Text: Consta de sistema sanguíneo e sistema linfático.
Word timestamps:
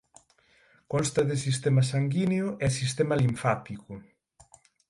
Consta 0.91 1.21
de 1.29 1.35
sistema 1.45 1.83
sanguíneo 1.91 2.47
e 2.65 2.67
sistema 2.79 3.19
linfático. 3.23 3.91